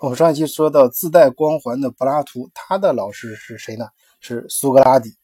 [0.00, 3.88] 我们上一期说到自带光环的柏拉图，他的老师是谁呢？
[4.20, 5.16] 是苏格拉底。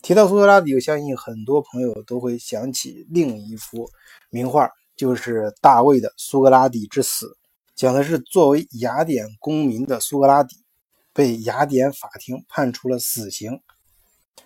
[0.00, 3.88] 提到苏格拉底，我相信很多朋友都会想起另一幅
[4.28, 7.26] 名画，就是大卫的《苏格拉底之死》，
[7.76, 10.56] 讲的是作为雅典公民的苏格拉底
[11.12, 13.60] 被雅典法庭判处了死刑，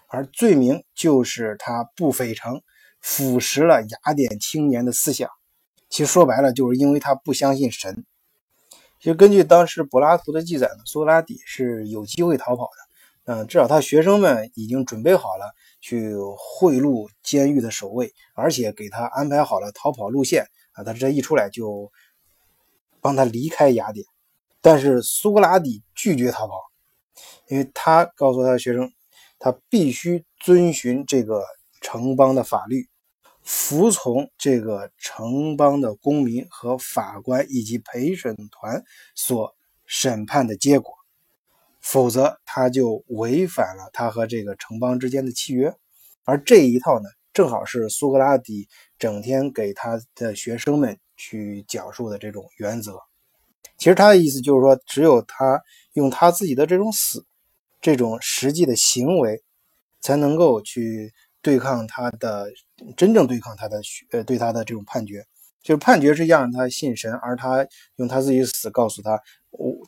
[0.08, 2.60] 而罪名就是他不非常
[3.00, 5.30] 腐蚀了雅典青年的思想。
[5.88, 8.04] 其实说白了，就是因为他不相信神。
[8.98, 12.86] 其实根据当时柏拉图的记载呢，苏格拉底是有机会逃跑的。
[13.28, 20.84] 嗯，至少他学生们已经准备好了去贿赂监狱的守卫，而且给他安排好了逃跑路线啊。
[20.84, 21.90] 他这一出来就
[23.00, 24.06] 帮他离开雅典。
[24.60, 26.54] 但是苏格拉底拒绝逃跑，
[27.48, 28.90] 因为他告诉他的学生，
[29.38, 31.44] 他必须遵循这个
[31.80, 32.88] 城邦的法律。
[33.48, 38.82] 服从这个城邦的公民和法官以及陪审团
[39.14, 40.92] 所审判的结果，
[41.80, 45.72] 否则他就违反了他和这个城邦之间的契约。
[46.24, 48.66] 而这一套呢，正好是苏格拉底
[48.98, 52.98] 整天给他的学生们去讲述的这种原则。
[53.78, 57.24] 其实他的意思就是说，只有他用他自己的这种死，
[57.80, 59.44] 这种实际的行为，
[60.00, 61.14] 才能够去。
[61.46, 62.50] 对抗他的
[62.96, 63.80] 真正对抗他的
[64.10, 65.24] 呃对他的这种判决，
[65.62, 67.64] 就是判决是让他信神，而他
[67.98, 69.20] 用他自己死告诉他，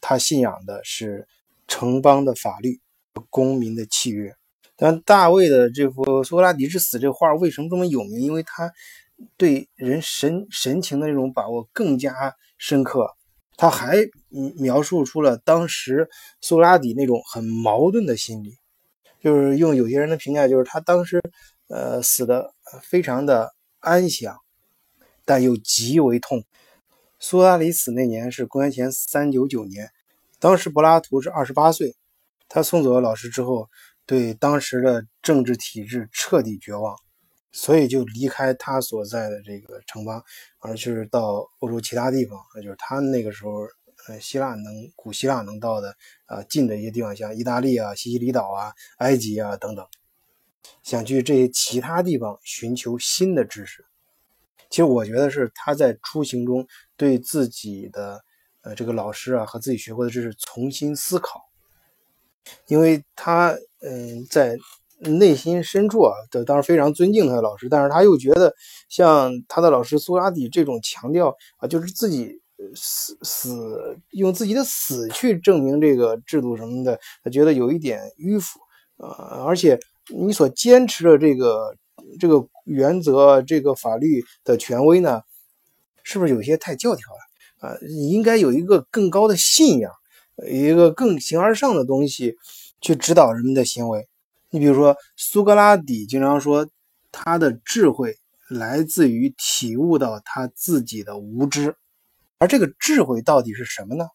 [0.00, 1.26] 他信仰的是
[1.66, 2.80] 城邦的法律、
[3.28, 4.32] 公民的契约。
[4.76, 8.20] 但大卫的这幅《苏格拉底之死》这画为什么这么有名？
[8.20, 8.72] 因为他
[9.36, 13.16] 对人神神情的这种把握更加深刻。
[13.56, 13.96] 他还
[14.60, 16.08] 描述出了当时
[16.40, 18.54] 苏格拉底那种很矛盾的心理。
[19.20, 21.20] 就是用有些人的评价，就是他当时，
[21.68, 24.38] 呃，死的非常的安详，
[25.24, 26.44] 但又极为痛。
[27.18, 29.90] 苏格拉底死那年是公元前三九九年，
[30.38, 31.96] 当时柏拉图是二十八岁。
[32.48, 33.68] 他送走了老师之后，
[34.06, 36.96] 对当时的政治体制彻底绝望，
[37.50, 40.22] 所以就离开他所在的这个城邦，
[40.60, 42.38] 而是到欧洲其他地方。
[42.54, 43.50] 那就是他那个时候。
[44.08, 49.86] 呃，希腊能古希腊能到的啊，近的一些地方，像意大利啊、西西里岛啊、埃及啊等等，
[50.82, 53.84] 想去这些其他地方寻求新的知识。
[54.70, 58.18] 其实我觉得是他在出行中对自己的
[58.62, 61.42] 呃这个老师啊和自己学过的知识重新思考，
[62.66, 64.56] 因为他嗯在
[65.00, 66.14] 内心深处啊，
[66.46, 68.54] 当然非常尊敬他的老师，但是他又觉得
[68.88, 72.40] 像他的老师苏拉底这种强调啊，就是自己。
[72.74, 78.58] 死死用自己的死去证明这个制度什么的，他觉得有一点迂腐，
[78.96, 79.08] 呃，
[79.44, 81.76] 而且你所坚持的这个
[82.18, 85.22] 这个原则、这个法律的权威呢，
[86.02, 87.68] 是不是有些太教条了？
[87.68, 89.92] 啊，你应该有一个更高的信仰，
[90.48, 92.36] 一个更形而上的东西
[92.80, 94.08] 去指导人们的行为。
[94.50, 96.68] 你比如说，苏格拉底经常说，
[97.12, 98.16] 他的智慧
[98.48, 101.76] 来自于体悟到他自己的无知。
[102.38, 104.06] 而这个智慧到底是什么呢？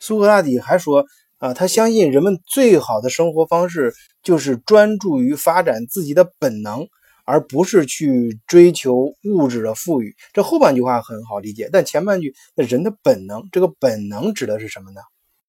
[0.00, 1.04] 苏格拉底还说
[1.38, 6.86] 啊，他相信人们最好的生活方式就是专注于发展自己的本能，
[7.24, 10.16] 而不是去追求物质的富裕。
[10.32, 15.02] 这后半句话很好理解，但前半句那人的本能，这个本能指的是什么呢？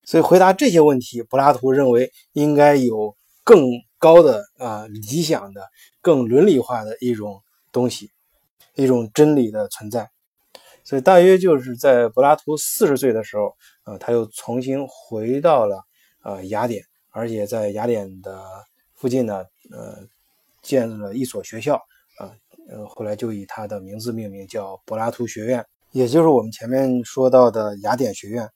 [0.03, 3.65] 所以回答这些问题，柏拉图认为应该有更
[3.97, 5.61] 高的啊理想的、
[6.01, 7.41] 更伦理化的一种
[7.71, 8.11] 东西，
[8.75, 10.09] 一种真理的存在。
[10.85, 13.51] 所以大约就是在柏拉图四十岁的时候，
[13.85, 15.83] 呃，他又重新回到了
[16.23, 18.39] 呃雅典，而且在雅典的
[18.93, 19.97] 附近呢，呃，
[20.61, 21.75] 建立了一所学校，
[22.19, 22.29] 啊，
[22.69, 28.47] 呃，后来就以他的名字命名，叫柏拉图学院，也就是我们前面说到的雅典学院。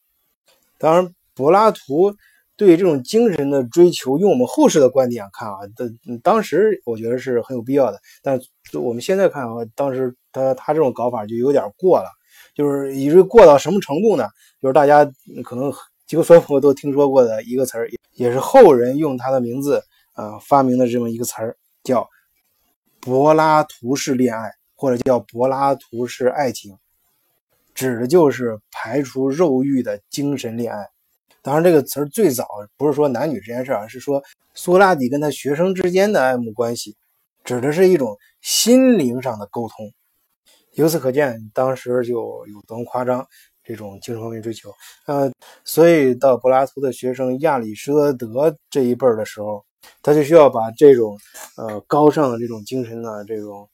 [0.78, 2.14] 当然，柏拉图
[2.56, 5.90] 对这种精神的追求，用我们后世的观点看啊，的
[6.22, 8.40] 当时我觉得是很有必要的，但
[8.80, 12.19] 我们现在看啊，当时他他这种搞法就有点过了。
[12.60, 14.28] 就是以至于过到什么程度呢？
[14.62, 15.10] 就是大家
[15.46, 15.72] 可能
[16.06, 22.06] 几乎所有朋友都听说过的一个词儿，也是后人用他的名字啊发明的这么一个词儿，叫
[23.00, 26.78] 柏拉图式恋爱，或者叫柏拉图式爱情，
[27.74, 30.86] 指的就是排除肉欲的精神恋爱。
[31.42, 32.46] 当然，这个词儿最早
[32.76, 34.22] 不是说男女这件事儿，是说
[34.54, 36.98] 苏格拉底跟他学生之间的爱慕关系，
[37.46, 39.94] 指的是一种心灵上的沟通。
[40.80, 42.14] 由此可见，当时就
[42.48, 43.28] 有多么夸张
[43.66, 44.74] 这种精神方面追求。
[45.08, 45.30] 呃，
[45.66, 49.66] 所以到柏拉图的学生亚里士多德这一辈儿的时候，
[50.02, 51.20] 他就需要把这种
[51.58, 53.68] 呃高尚的这种精神呢，这种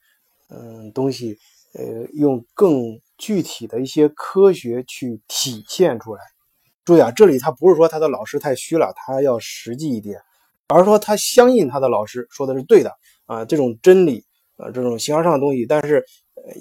[0.48, 1.38] 嗯东西，
[1.74, 6.20] 呃，用更具体的一些科学去体现出来。
[6.84, 10.20] 注意啊，这里他不是说他的老师太虚了，他要实际一点，
[10.66, 12.92] 而是说他相信他的老师说的是对的
[13.26, 14.24] 啊，这种真理
[14.56, 16.04] 啊，这种形而上的东西，但是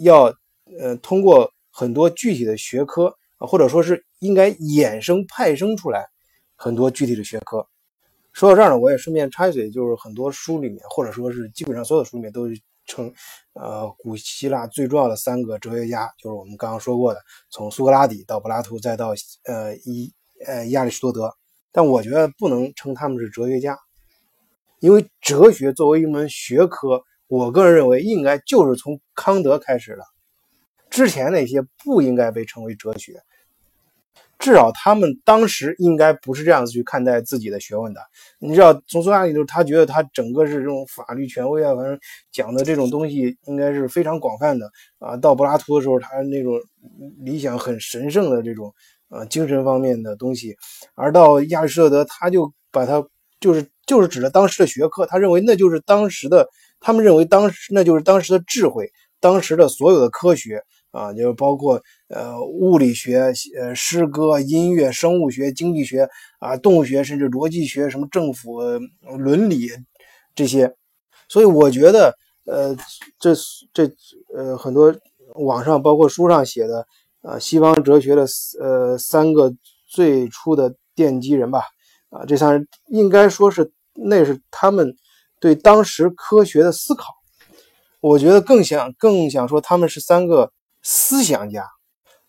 [0.02, 0.34] 要
[0.80, 6.06] 呃通过很多具体的学科，或者说是应该衍生派生出来
[6.56, 7.66] 很多具体的学科。
[8.34, 13.12] 说到这儿呢，我也顺便插一嘴，就是很多书里面，或者说是基本上所有的书里面都是称，
[13.54, 19.14] 呃，古希腊最重要的三个哲学家，就是我们刚刚说过的，从苏格拉底到柏拉图，再到
[19.46, 20.12] 呃伊
[20.46, 21.34] 呃亚里士多德。
[21.72, 23.78] 但我觉得不能称他们是哲学家，
[24.80, 30.04] 因为哲学作为一门学科，我个人认为应该就是从康德开始的，
[30.90, 33.22] 之前那些不应该被称为哲学。
[34.38, 38.02] 至少他们当时应该不是这样子去看待自己的学问的。
[38.38, 41.98] 你知道，从苏格拉底就是他觉得他整个是这种法律权威啊，反正
[42.32, 44.70] 讲的这种东西应该是非常广泛的
[45.00, 45.16] 啊。
[45.16, 46.60] 到柏拉图的时候，他那种
[47.24, 48.72] 理想很神圣的这种
[49.10, 50.56] 呃精神方面的东西，
[50.96, 53.04] 而到亚里士多德，他就把他
[53.40, 56.48] 就是就是指着当时的学科，他认为那就是当时的，
[56.86, 60.62] 他们认为当时那就是当时的智慧，当时的所有的科学。
[60.92, 66.08] 啊，就是包括呃物理学、呃诗歌、音乐、生物学、经济学
[66.40, 68.62] 啊、动物学，甚至逻辑学、什么政府
[69.18, 69.70] 伦理
[70.34, 70.74] 这些。
[71.28, 72.16] 所以我觉得，
[72.46, 72.74] 呃，
[73.20, 73.34] 这
[73.74, 73.92] 这
[74.34, 74.96] 呃很多
[75.34, 76.88] 网上包括书上写的
[77.24, 78.26] 啊，西方哲学的
[78.62, 79.54] 呃三个
[79.86, 81.64] 最初的奠基人吧，
[82.10, 84.96] 啊，这三人应该说是那是他们
[85.40, 87.14] 对当时科学的思考。
[88.02, 90.52] 我觉得更想更想说他们是三个。
[90.88, 91.68] 思想家，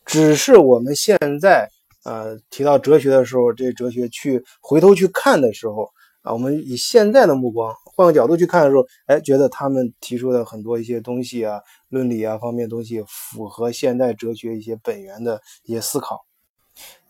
[0.07, 1.69] 只是我们现在
[2.07, 5.91] 呃提到哲学的时候，这哲学去回头去看的时候
[6.23, 11.61] 啊，我们以现在的目光换个角度去看的时候，哎，觉得他们提出的很多一些东西啊，
[11.91, 16.25] 伦理啊方面东西符合现代哲学一些本源的一些思考。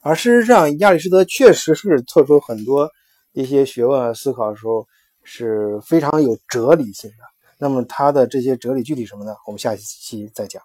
[0.00, 2.90] 而事实上，亚里士多德确实是做出很多
[3.34, 4.88] 一些学问啊思考的时候
[5.26, 7.17] 是非常有哲理性的。
[7.58, 9.34] 那么它的这些哲理具体什么呢？
[9.46, 10.62] 我们下期再讲。